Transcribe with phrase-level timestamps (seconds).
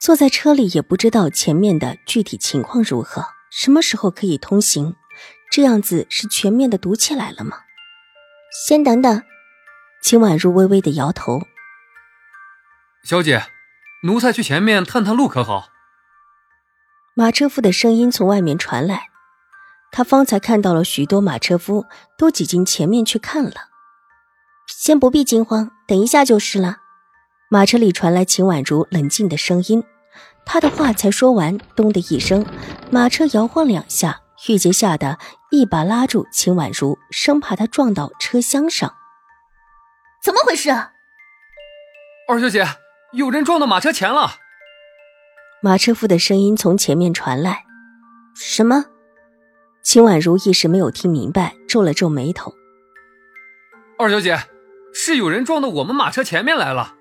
[0.00, 4.96] 坐在车里也不知道前面的具体情况如何，什么时候可以通行？
[5.52, 7.58] 这样子是全面的堵起来了吗？
[8.66, 9.22] 先等等，
[10.02, 11.42] 秦婉如微微的摇头。
[13.04, 13.42] 小姐，
[14.04, 15.68] 奴才去前面探探路可好？
[17.14, 19.08] 马车夫的声音从外面传来。
[19.92, 21.84] 他方才看到了许多马车夫
[22.16, 23.68] 都挤进前面去看了。
[24.66, 26.78] 先不必惊慌，等一下就是了。
[27.50, 29.82] 马车里传来秦婉如冷静的声音。
[30.44, 32.44] 他的话才说完，咚的一声，
[32.90, 35.18] 马车摇晃两下，玉洁吓得
[35.50, 38.94] 一把拉住秦婉如，生怕她撞到车厢上。
[40.22, 40.70] 怎么回事？
[42.28, 42.66] 二小姐，
[43.12, 44.32] 有人撞到马车前了。
[45.62, 47.64] 马车夫的声音从前面传来。
[48.34, 48.86] 什么？
[49.82, 52.54] 秦婉如一时没有听明白，皱了皱眉头。
[53.98, 54.38] 二小姐，
[54.92, 56.94] 是有人撞到我们马车前面来了。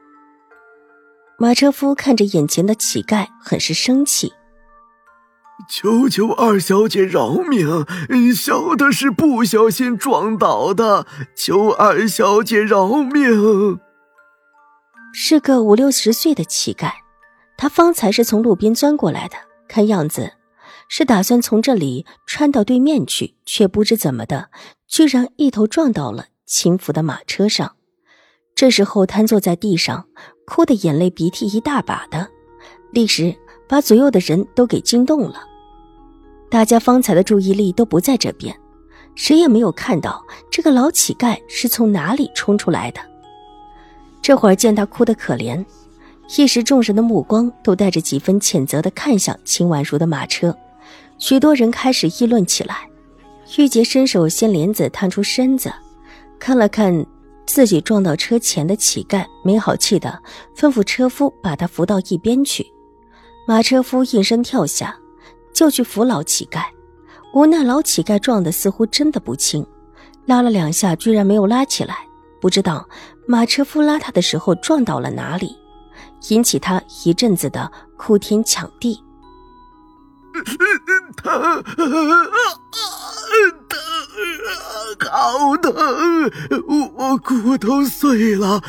[1.42, 4.34] 马车夫看着眼前的乞丐，很是生气。
[5.70, 7.86] 求求二小姐饶命，
[8.36, 13.80] 小的是不小心撞倒的，求二小姐饶命。
[15.14, 16.92] 是个五六十岁的乞丐，
[17.58, 19.38] 他方才是从路边钻过来的，
[19.70, 20.34] 看样子
[20.90, 24.50] 是打算从这里穿到对面去，却不知怎么的，
[24.90, 27.78] 居然一头撞到了秦府的马车上。
[28.56, 30.08] 这时候瘫坐在地上。
[30.50, 32.28] 哭的眼泪鼻涕一大把的，
[32.90, 33.34] 立时
[33.68, 35.44] 把左右的人都给惊动了。
[36.50, 38.54] 大家方才的注意力都不在这边，
[39.14, 43.00] 谁也没有看到这个老乞丐是从哪里冲出来的。
[44.24, 45.64] 这会儿见他哭得可怜，
[46.36, 50.58] 一时众人的目光都带着几分谴责的看向秦婉如的马车，
[51.20, 52.90] 许多人开始议论起来。
[53.60, 55.72] 玉洁伸手掀帘子，探出身子，
[56.40, 57.06] 看了看。
[57.50, 60.22] 自己撞到车前的乞丐没好气的
[60.56, 62.72] 吩咐车夫把他扶到一边去，
[63.48, 64.96] 马车夫应声跳下，
[65.52, 66.64] 就去扶老乞丐。
[67.34, 69.66] 无奈老乞丐撞的似乎真的不轻，
[70.28, 72.08] 拉了两下居然没有拉起来，
[72.40, 72.88] 不知道
[73.28, 75.58] 马车夫拉他的时候撞到了哪里，
[76.30, 79.04] 引起他一阵子的哭天抢地。
[81.18, 83.89] 疼，疼。
[85.12, 85.74] 好疼！
[86.96, 88.62] 我骨头碎了，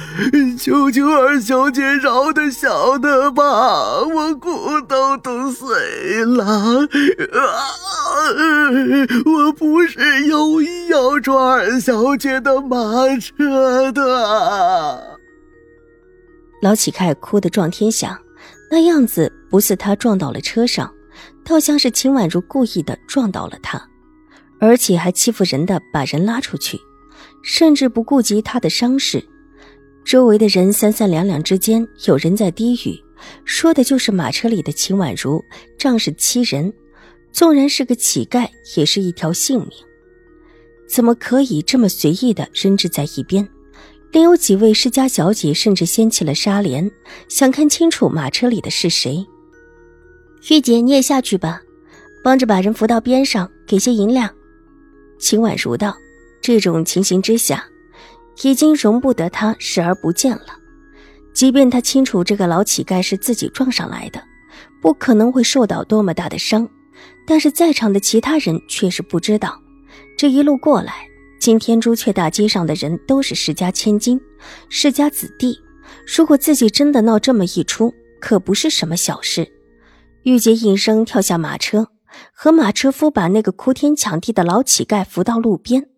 [0.59, 3.43] 求求二小姐饶的小的吧，
[4.03, 6.45] 我骨头都碎了。
[6.45, 6.87] 啊
[9.27, 12.79] 我不是有意要撞二小姐的马
[13.19, 15.19] 车的。
[16.63, 18.19] 老乞丐哭得撞天响，
[18.71, 20.93] 那样子不似他撞到了车上，
[21.45, 23.90] 倒像是秦婉如故意的撞倒了他。
[24.61, 26.79] 而且还欺负人的，把人拉出去，
[27.43, 29.25] 甚至不顾及他的伤势。
[30.05, 33.03] 周围的人三三两两之间，有人在低语，
[33.45, 35.43] 说的就是马车里的秦婉如
[35.79, 36.73] 仗势欺人，
[37.33, 39.71] 纵然是个乞丐，也是一条性命，
[40.89, 43.49] 怎么可以这么随意的扔置在一边？
[44.13, 46.91] 另有几位世家小姐甚至掀起了纱帘，
[47.29, 49.25] 想看清楚马车里的是谁。
[50.51, 51.63] 玉姐，你也下去吧，
[52.25, 54.29] 帮着把人扶到边上，给些银两。
[55.21, 55.97] 秦婉如道
[56.41, 57.65] ：“这种情形之下，
[58.43, 60.47] 已经容不得他视而不见了。
[61.33, 64.21] 即便他清楚这个老乞丐是自己撞上来的，
[64.81, 66.69] 不可能会受到多么大的伤，
[67.27, 69.61] 但是在场的其他人却是不知道。
[70.17, 71.07] 这一路过来，
[71.39, 74.21] 今天朱雀大街上的人都是世家千金、
[74.69, 75.57] 世家子弟，
[76.17, 79.47] 如果自己真的闹这么一出，可不是什么小事。”
[80.25, 81.89] 玉洁应声跳下马车。
[82.33, 85.89] 和马车夫把那个哭天抢地的老乞丐扶到路边，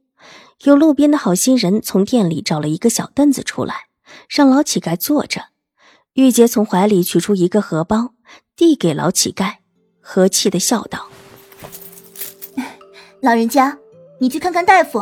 [0.65, 3.87] 有路边的好心人从店里找了一个小凳子出来，
[4.29, 5.47] 让老乞丐坐着。
[6.15, 8.15] 玉洁从怀里取出一个荷包，
[8.55, 9.55] 递给老乞丐，
[10.01, 11.09] 和气的笑道
[13.23, 13.79] ：“老人家，
[14.21, 15.01] 你去看看大夫，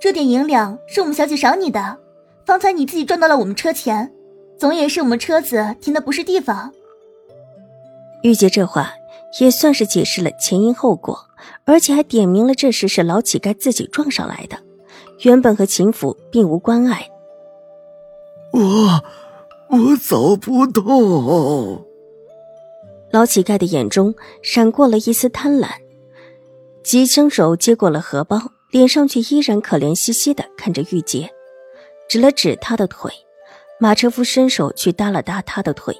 [0.00, 1.98] 这点银两是我们小姐赏你的。
[2.44, 4.12] 方才你自己撞到了我们车前，
[4.58, 6.74] 总也是我们车子停的不是地方。”
[8.22, 8.92] 玉洁这话。
[9.38, 11.26] 也算是解释了前因后果，
[11.64, 14.58] 而且还点明了这事是老乞丐自己撞上来的，
[15.20, 17.08] 原本和秦府并无关碍。
[18.52, 19.04] 我，
[19.70, 21.86] 我走不动。
[23.12, 25.68] 老乞丐的眼中闪过了一丝贪婪，
[26.82, 28.40] 急伸手接过了荷包，
[28.70, 31.30] 脸上却依然可怜兮兮的看着玉洁，
[32.08, 33.12] 指了指他的腿。
[33.82, 35.96] 马车夫伸手去搭了搭他的腿，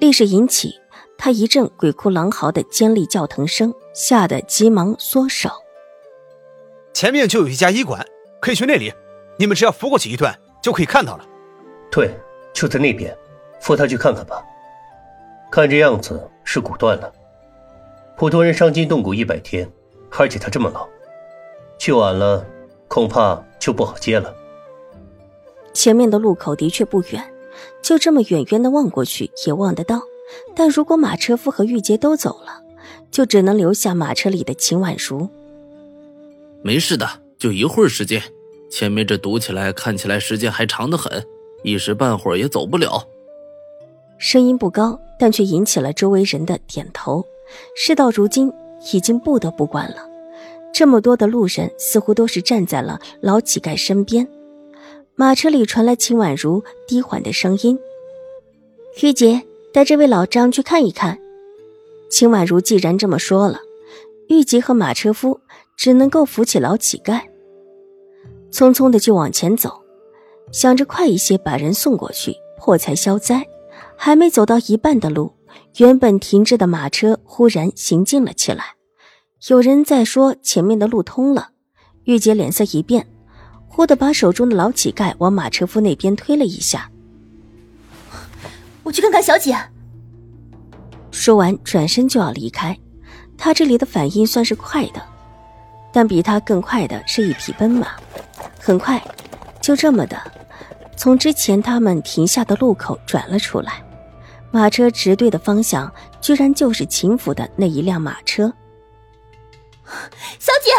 [0.00, 0.74] 立时引起
[1.18, 5.50] 他一阵鬼哭狼嚎的尖利叫疼声，吓得急忙缩手。
[6.94, 8.06] 前面就有一家医馆，
[8.40, 8.92] 可以去那里。
[9.36, 11.26] 你们只要扶过去一段，就可以看到了。
[11.90, 12.14] 对，
[12.54, 13.16] 就在那边，
[13.60, 14.42] 扶他去看看吧。
[15.50, 17.12] 看这样子是骨断了，
[18.16, 19.68] 普通人伤筋动骨一百天，
[20.16, 20.88] 而且他这么老，
[21.78, 22.46] 去晚了
[22.86, 24.32] 恐怕就不好接了。
[25.72, 27.32] 前面的路口的确不远，
[27.82, 30.00] 就这么远远的望过去也望得到。
[30.54, 32.62] 但如果马车夫和玉洁都走了，
[33.10, 35.28] 就只能留下马车里的秦婉如。
[36.62, 37.08] 没事的，
[37.38, 38.22] 就一会儿时间。
[38.70, 41.24] 前面这堵起来，看起来时间还长得很，
[41.62, 43.02] 一时半会儿也走不了。
[44.18, 47.24] 声音不高，但却引起了周围人的点头。
[47.74, 48.52] 事到如今，
[48.92, 50.06] 已经不得不管了。
[50.72, 54.28] 这么多的路人似乎都是站在了老乞丐身边。
[55.14, 57.78] 马车里传来秦婉如低缓的声音
[59.02, 59.42] ：“玉洁，
[59.78, 61.16] 带这位老张去看一看。”
[62.10, 63.60] 秦婉如既然这么说了，
[64.28, 65.40] 玉洁和马车夫
[65.76, 67.22] 只能够扶起老乞丐，
[68.50, 69.80] 匆匆的就往前走，
[70.50, 73.46] 想着快一些把人送过去，破财消灾。
[73.96, 75.32] 还没走到一半的路，
[75.76, 78.74] 原本停滞的马车忽然行进了起来。
[79.48, 81.50] 有人在说前面的路通了，
[82.02, 83.06] 玉洁脸色一变。
[83.68, 86.90] 忽地把手中的老乞丐往马车夫那边推了一下。
[88.88, 89.54] 我去看看小姐。
[91.10, 92.74] 说完，转身就要离开。
[93.36, 95.02] 他这里的反应算是快的，
[95.92, 97.88] 但比他更快的是一匹奔马。
[98.58, 98.98] 很快，
[99.60, 100.18] 就这么的，
[100.96, 103.84] 从之前他们停下的路口转了出来。
[104.50, 105.92] 马车直对的方向，
[106.22, 108.50] 居然就是秦府的那一辆马车。
[110.38, 110.70] 小姐。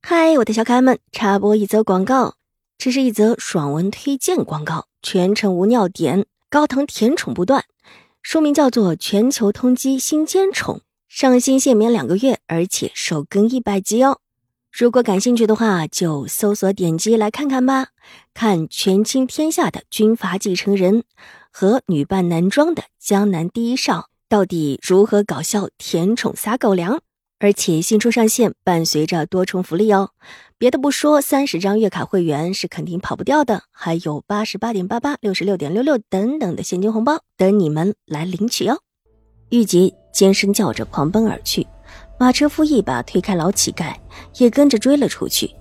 [0.00, 0.98] 嗨，我的小可爱们！
[1.12, 2.36] 插播一则广告，
[2.78, 7.64] 这是一则爽文推荐广告，全程无尿点，高糖甜宠不断。
[8.22, 10.76] 书名叫做《全球通缉新鲜宠》，
[11.08, 14.20] 上新限免两个月，而且首更一百集哦。
[14.70, 17.88] 如果感兴趣的话，就搜索点击来看看吧。
[18.32, 21.04] 看权倾天下的军阀继承人
[21.50, 27.02] 和女扮男装的江南第一少，到底如何搞笑甜宠撒狗粮？
[27.38, 30.10] 而且新车上线，伴随着多重福利哦。
[30.62, 38.78] 别的不说，三十张月卡会员是肯定跑不掉的，还有八十八点八八、六十六点六六等等的现金红包等你们来领取哦。
[39.48, 41.66] 玉洁尖声叫着狂奔而去，
[42.16, 43.92] 马车夫一把推开老乞丐，
[44.36, 45.52] 也跟着追了出去。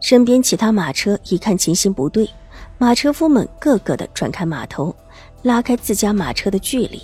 [0.00, 2.30] 身边其他马车一看情形不对，
[2.78, 4.94] 马车夫们个个的转开马头，
[5.42, 7.02] 拉开自家马车的距离，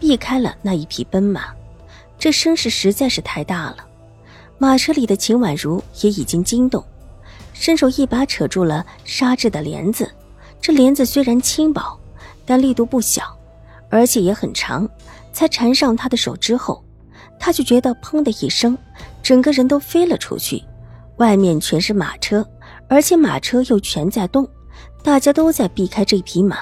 [0.00, 1.52] 避开了那一匹奔马。
[2.18, 3.86] 这声势实在是太大了，
[4.58, 6.84] 马车里的秦婉如也已经惊动，
[7.52, 10.10] 伸手一把扯住了纱质的帘子。
[10.60, 11.96] 这帘子虽然轻薄，
[12.44, 13.22] 但力度不小，
[13.88, 14.88] 而且也很长。
[15.32, 16.84] 才缠上他的手之后，
[17.38, 18.76] 他就觉得砰的一声，
[19.22, 20.60] 整个人都飞了出去。
[21.18, 22.44] 外面全是马车，
[22.88, 24.48] 而且马车又全在动，
[25.04, 26.58] 大家都在避开这匹马。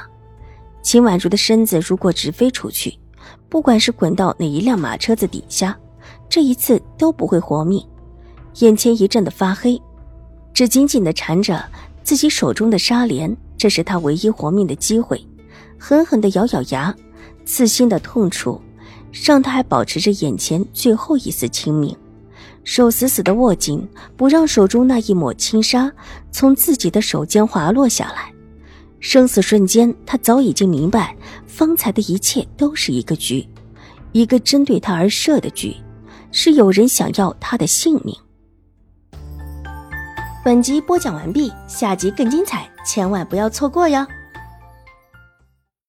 [0.83, 2.99] 秦婉如的身子如果直飞出去。
[3.49, 5.77] 不管是滚到哪一辆马车子底下，
[6.29, 7.85] 这一次都不会活命。
[8.61, 9.81] 眼前一阵的发黑，
[10.53, 11.65] 只紧紧的缠着
[12.03, 15.23] 自己手中的纱帘，这是他唯一活命的机会。
[15.79, 16.95] 狠狠的咬咬牙，
[17.45, 18.61] 刺心的痛楚
[19.13, 21.95] 让他还保持着眼前最后一丝清明，
[22.65, 23.87] 手死死的握紧，
[24.17, 25.93] 不让手中那一抹轻纱
[26.33, 28.33] 从自己的手间滑落下来。
[29.01, 31.15] 生死瞬间，他早已经明白，
[31.47, 33.47] 方才的一切都是一个局，
[34.13, 35.77] 一个针对他而设的局，
[36.37, 38.15] 是有人想要他的性命。
[40.45, 44.07] 本集播讲完毕，下集更精彩，千万不要错过哟。